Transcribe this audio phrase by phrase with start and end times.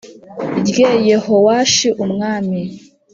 [0.67, 2.59] Rye yehowashi umwami